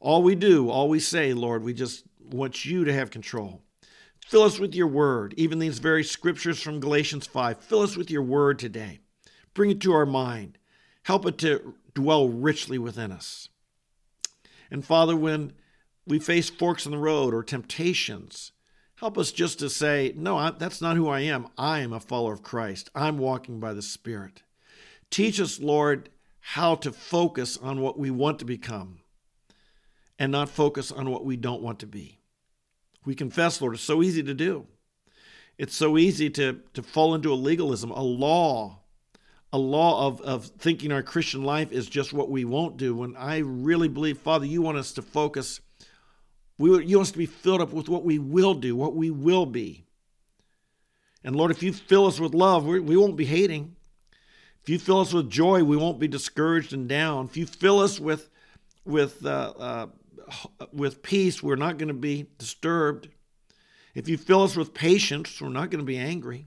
All 0.01 0.25
we 0.25 0.35
do, 0.35 0.69
all 0.69 0.89
we 0.89 0.99
say, 0.99 1.33
Lord, 1.33 1.63
we 1.63 1.73
just 1.73 2.03
want 2.19 2.65
you 2.65 2.87
to 2.87 2.93
have 2.93 3.13
control. 3.13 3.63
Fill 4.27 4.43
us 4.43 4.59
with 4.59 4.75
your 4.75 4.87
word, 4.87 5.35
even 5.37 5.59
these 5.59 5.79
very 5.81 6.03
scriptures 6.03 6.61
from 6.61 6.81
Galatians 6.81 7.27
5. 7.27 7.61
Fill 7.61 7.83
us 7.83 7.95
with 7.95 8.11
your 8.11 8.23
word 8.23 8.59
today. 8.59 9.01
Bring 9.53 9.71
it 9.71 9.81
to 9.83 9.93
our 9.93 10.07
mind. 10.07 10.57
Help 11.03 11.27
it 11.27 11.37
to 11.39 11.75
dwell 11.93 12.31
richly 12.31 12.79
within 12.79 13.13
us. 13.13 13.51
And 14.71 14.83
Father, 14.83 15.15
when 15.15 15.53
we 16.07 16.19
face 16.19 16.49
forks 16.49 16.87
in 16.87 16.93
the 16.93 16.99
road 16.99 17.35
or 17.35 17.43
temptations, 17.43 18.53
help 18.97 19.19
us 19.19 19.31
just 19.31 19.59
to 19.59 19.69
say, 19.69 20.15
No, 20.17 20.39
I, 20.39 20.53
that's 20.53 20.81
not 20.81 20.97
who 20.97 21.09
I 21.09 21.21
am. 21.21 21.49
I 21.59 21.81
am 21.81 21.93
a 21.93 22.01
follower 22.01 22.33
of 22.33 22.43
Christ. 22.43 22.91
I'm 22.95 23.19
walking 23.19 23.61
by 23.61 23.75
the 23.75 23.83
Spirit. 23.83 24.43
Teach 25.11 25.39
us, 25.39 25.61
Lord, 25.61 26.09
how 26.41 26.77
to 26.77 26.93
focus 26.93 27.59
on 27.59 27.83
what 27.83 27.99
we 27.99 28.11
want 28.11 28.39
to 28.39 28.47
become 28.47 29.01
and 30.19 30.33
not 30.33 30.49
focus 30.49 30.91
on 30.91 31.11
what 31.11 31.27
we 31.27 31.37
don't 31.37 31.63
want 31.63 31.79
to 31.81 31.87
be. 31.87 32.21
We 33.05 33.15
confess, 33.15 33.61
Lord, 33.61 33.75
it's 33.75 33.83
so 33.83 34.03
easy 34.03 34.23
to 34.23 34.35
do. 34.35 34.67
It's 35.59 35.77
so 35.77 35.97
easy 35.99 36.31
to, 36.31 36.61
to 36.73 36.83
fall 36.83 37.15
into 37.15 37.33
a 37.33 37.35
legalism, 37.35 37.91
a 37.91 38.03
law, 38.03 38.81
a 39.53 39.59
law 39.59 40.09
of, 40.09 40.21
of 40.23 40.47
thinking 40.47 40.91
our 40.91 41.03
Christian 41.03 41.45
life 41.45 41.71
is 41.71 41.89
just 41.89 42.13
what 42.13 42.31
we 42.31 42.45
won't 42.45 42.77
do. 42.77 42.95
When 42.95 43.15
I 43.17 43.39
really 43.39 43.89
believe, 43.89 44.19
Father, 44.19 44.47
you 44.47 44.63
want 44.63 44.79
us 44.79 44.93
to 44.95 45.03
focus, 45.03 45.61
we, 46.59 46.85
you 46.85 46.97
want 46.97 47.09
us 47.09 47.13
to 47.13 47.19
be 47.19 47.27
filled 47.27 47.61
up 47.61 47.73
with 47.73 47.89
what 47.89 48.05
we 48.05 48.19
will 48.19 48.55
do, 48.55 48.75
what 48.75 48.97
we 48.97 49.11
will 49.11 49.47
be. 49.47 49.85
And 51.23 51.37
Lord, 51.37 51.51
if 51.51 51.63
you 51.63 51.73
fill 51.73 52.07
us 52.07 52.19
with 52.19 52.35
love, 52.35 52.67
we, 52.67 52.81
we 52.81 52.97
won't 52.97 53.17
be 53.17 53.27
hating. 53.27 53.77
If 54.63 54.69
you 54.69 54.79
fill 54.79 55.01
us 55.01 55.13
with 55.13 55.31
joy, 55.31 55.63
we 55.63 55.77
won't 55.77 56.01
be 56.01 56.09
discouraged 56.09 56.73
and 56.73 56.89
down. 56.89 57.27
If 57.27 57.37
you 57.37 57.47
fill 57.47 57.81
us 57.81 58.01
with 58.01 58.31
with 58.87 59.25
uh, 59.25 59.53
uh, 59.59 59.87
with 60.73 61.03
peace, 61.03 61.43
we're 61.43 61.57
not 61.57 61.79
going 61.79 61.89
to 61.89 61.95
be 61.95 62.27
disturbed. 62.39 63.09
If 63.95 64.09
you 64.09 64.17
fill 64.17 64.43
us 64.43 64.57
with 64.57 64.75
patience, 64.75 65.41
we're 65.41 65.49
not 65.49 65.71
going 65.71 65.81
to 65.81 65.87
be 65.87 65.99
angry. 65.99 66.47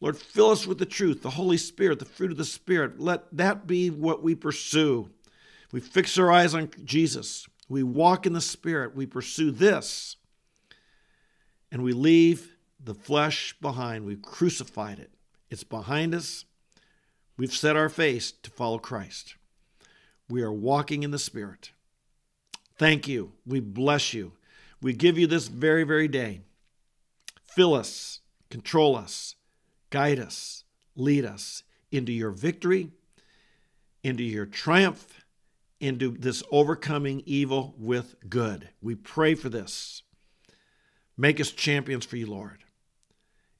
Lord, 0.00 0.16
fill 0.16 0.50
us 0.50 0.66
with 0.66 0.78
the 0.78 0.86
truth, 0.86 1.22
the 1.22 1.30
Holy 1.30 1.56
Spirit, 1.56 2.00
the 2.00 2.04
fruit 2.04 2.32
of 2.32 2.36
the 2.36 2.44
Spirit. 2.44 2.98
Let 2.98 3.36
that 3.36 3.66
be 3.68 3.88
what 3.90 4.22
we 4.22 4.34
pursue. 4.34 5.10
We 5.70 5.80
fix 5.80 6.18
our 6.18 6.32
eyes 6.32 6.54
on 6.54 6.70
Jesus. 6.84 7.46
We 7.68 7.84
walk 7.84 8.26
in 8.26 8.32
the 8.32 8.40
Spirit. 8.40 8.96
We 8.96 9.06
pursue 9.06 9.52
this. 9.52 10.16
And 11.70 11.84
we 11.84 11.92
leave 11.92 12.56
the 12.82 12.94
flesh 12.94 13.54
behind. 13.60 14.04
We've 14.04 14.20
crucified 14.20 14.98
it. 14.98 15.12
It's 15.48 15.64
behind 15.64 16.14
us. 16.14 16.44
We've 17.36 17.54
set 17.54 17.76
our 17.76 17.88
face 17.88 18.32
to 18.42 18.50
follow 18.50 18.78
Christ. 18.78 19.36
We 20.28 20.42
are 20.42 20.52
walking 20.52 21.02
in 21.02 21.12
the 21.12 21.18
Spirit. 21.18 21.70
Thank 22.82 23.06
you. 23.06 23.30
We 23.46 23.60
bless 23.60 24.12
you. 24.12 24.32
We 24.80 24.92
give 24.92 25.16
you 25.16 25.28
this 25.28 25.46
very, 25.46 25.84
very 25.84 26.08
day. 26.08 26.40
Fill 27.46 27.74
us, 27.74 28.18
control 28.50 28.96
us, 28.96 29.36
guide 29.90 30.18
us, 30.18 30.64
lead 30.96 31.24
us 31.24 31.62
into 31.92 32.10
your 32.10 32.32
victory, 32.32 32.90
into 34.02 34.24
your 34.24 34.46
triumph, 34.46 35.24
into 35.78 36.10
this 36.10 36.42
overcoming 36.50 37.22
evil 37.24 37.72
with 37.78 38.16
good. 38.28 38.68
We 38.80 38.96
pray 38.96 39.36
for 39.36 39.48
this. 39.48 40.02
Make 41.16 41.40
us 41.40 41.52
champions 41.52 42.04
for 42.04 42.16
you, 42.16 42.26
Lord. 42.26 42.64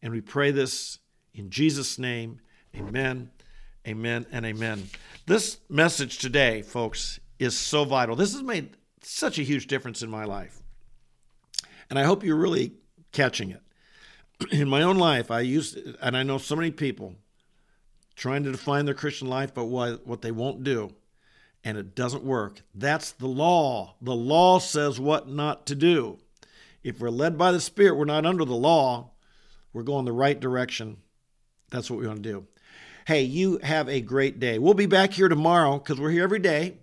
And 0.02 0.12
we 0.12 0.20
pray 0.20 0.50
this 0.50 0.98
in 1.32 1.48
Jesus' 1.48 1.96
name. 1.96 2.40
Amen, 2.74 3.30
amen, 3.86 4.26
and 4.32 4.44
amen. 4.44 4.88
This 5.26 5.58
message 5.68 6.18
today, 6.18 6.62
folks, 6.62 7.20
is 7.38 7.56
so 7.56 7.84
vital. 7.84 8.16
This 8.16 8.32
has 8.32 8.42
made 8.42 8.76
such 9.02 9.38
a 9.38 9.42
huge 9.42 9.66
difference 9.66 10.02
in 10.02 10.10
my 10.10 10.24
life. 10.24 10.62
And 11.90 11.98
I 11.98 12.04
hope 12.04 12.24
you're 12.24 12.36
really 12.36 12.72
catching 13.12 13.50
it. 13.50 13.62
In 14.50 14.68
my 14.68 14.82
own 14.82 14.96
life, 14.96 15.30
I 15.30 15.40
use, 15.40 15.76
and 16.00 16.16
I 16.16 16.22
know 16.22 16.38
so 16.38 16.56
many 16.56 16.70
people 16.70 17.14
trying 18.16 18.44
to 18.44 18.52
define 18.52 18.84
their 18.84 18.94
Christian 18.94 19.28
life, 19.28 19.54
but 19.54 19.66
what, 19.66 20.06
what 20.06 20.22
they 20.22 20.30
won't 20.30 20.64
do, 20.64 20.90
and 21.64 21.78
it 21.78 21.94
doesn't 21.94 22.24
work. 22.24 22.62
That's 22.74 23.12
the 23.12 23.26
law. 23.26 23.94
The 24.00 24.14
law 24.14 24.58
says 24.58 24.98
what 24.98 25.28
not 25.28 25.66
to 25.66 25.74
do. 25.74 26.18
If 26.82 27.00
we're 27.00 27.10
led 27.10 27.38
by 27.38 27.52
the 27.52 27.60
Spirit, 27.60 27.96
we're 27.96 28.04
not 28.04 28.26
under 28.26 28.44
the 28.44 28.54
law, 28.54 29.10
we're 29.72 29.82
going 29.82 30.04
the 30.04 30.12
right 30.12 30.38
direction. 30.38 30.98
That's 31.70 31.90
what 31.90 32.00
we 32.00 32.06
want 32.06 32.22
to 32.22 32.30
do. 32.30 32.46
Hey, 33.06 33.22
you 33.22 33.58
have 33.62 33.88
a 33.88 34.00
great 34.00 34.38
day. 34.38 34.58
We'll 34.58 34.74
be 34.74 34.86
back 34.86 35.12
here 35.12 35.28
tomorrow 35.28 35.78
because 35.78 35.98
we're 35.98 36.10
here 36.10 36.24
every 36.24 36.38
day. 36.38 36.78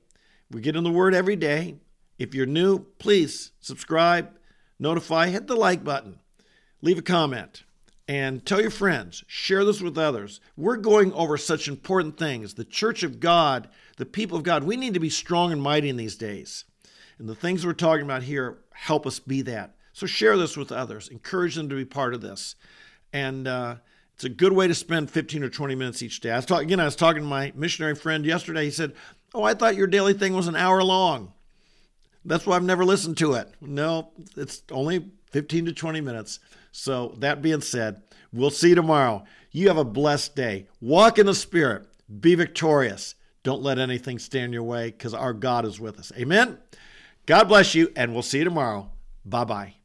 We 0.51 0.61
get 0.61 0.75
in 0.75 0.83
the 0.83 0.91
Word 0.91 1.13
every 1.13 1.35
day. 1.35 1.75
If 2.19 2.35
you're 2.35 2.45
new, 2.45 2.79
please 2.99 3.53
subscribe, 3.61 4.29
notify, 4.77 5.29
hit 5.29 5.47
the 5.47 5.55
like 5.55 5.85
button, 5.85 6.19
leave 6.81 6.99
a 6.99 7.01
comment, 7.01 7.63
and 8.09 8.45
tell 8.45 8.59
your 8.59 8.71
friends. 8.71 9.23
Share 9.25 9.63
this 9.63 9.81
with 9.81 9.97
others. 9.97 10.41
We're 10.57 10.75
going 10.75 11.13
over 11.13 11.37
such 11.37 11.69
important 11.69 12.17
things. 12.17 12.55
The 12.55 12.65
church 12.65 13.03
of 13.03 13.21
God, 13.21 13.69
the 13.95 14.05
people 14.05 14.37
of 14.37 14.43
God, 14.43 14.65
we 14.65 14.75
need 14.75 14.95
to 14.95 14.99
be 14.99 15.09
strong 15.09 15.53
and 15.53 15.61
mighty 15.61 15.87
in 15.87 15.95
these 15.95 16.17
days. 16.17 16.65
And 17.19 17.29
the 17.29 17.35
things 17.35 17.65
we're 17.65 17.73
talking 17.73 18.03
about 18.03 18.23
here 18.23 18.57
help 18.73 19.07
us 19.07 19.19
be 19.19 19.41
that. 19.43 19.75
So 19.93 20.05
share 20.05 20.35
this 20.37 20.57
with 20.57 20.73
others, 20.73 21.07
encourage 21.07 21.55
them 21.55 21.69
to 21.69 21.75
be 21.75 21.85
part 21.85 22.13
of 22.13 22.21
this. 22.21 22.55
And 23.13 23.47
uh, 23.47 23.75
it's 24.15 24.25
a 24.25 24.29
good 24.29 24.51
way 24.51 24.67
to 24.67 24.75
spend 24.75 25.09
15 25.09 25.43
or 25.43 25.49
20 25.49 25.75
minutes 25.75 26.03
each 26.03 26.19
day. 26.19 26.31
I 26.31 26.35
was 26.35 26.45
talking 26.45 26.67
again, 26.67 26.81
I 26.81 26.85
was 26.85 26.97
talking 26.97 27.21
to 27.21 27.27
my 27.27 27.53
missionary 27.55 27.95
friend 27.95 28.25
yesterday. 28.25 28.65
He 28.65 28.71
said, 28.71 28.93
Oh, 29.33 29.43
I 29.43 29.53
thought 29.53 29.75
your 29.75 29.87
daily 29.87 30.13
thing 30.13 30.33
was 30.33 30.47
an 30.47 30.55
hour 30.55 30.83
long. 30.83 31.31
That's 32.25 32.45
why 32.45 32.55
I've 32.55 32.63
never 32.63 32.85
listened 32.85 33.17
to 33.17 33.33
it. 33.33 33.53
No, 33.61 34.11
it's 34.35 34.63
only 34.71 35.11
15 35.31 35.65
to 35.65 35.73
20 35.73 36.01
minutes. 36.01 36.39
So, 36.71 37.15
that 37.19 37.41
being 37.41 37.61
said, 37.61 38.03
we'll 38.31 38.51
see 38.51 38.69
you 38.69 38.75
tomorrow. 38.75 39.23
You 39.51 39.67
have 39.69 39.77
a 39.77 39.85
blessed 39.85 40.35
day. 40.35 40.67
Walk 40.81 41.17
in 41.17 41.25
the 41.25 41.33
Spirit. 41.33 41.87
Be 42.19 42.35
victorious. 42.35 43.15
Don't 43.43 43.63
let 43.63 43.79
anything 43.79 44.19
stand 44.19 44.53
your 44.53 44.63
way 44.63 44.91
because 44.91 45.13
our 45.13 45.33
God 45.33 45.65
is 45.65 45.79
with 45.79 45.97
us. 45.99 46.11
Amen. 46.17 46.57
God 47.25 47.45
bless 47.45 47.73
you, 47.73 47.91
and 47.95 48.13
we'll 48.13 48.21
see 48.21 48.39
you 48.39 48.43
tomorrow. 48.43 48.91
Bye 49.25 49.45
bye. 49.45 49.78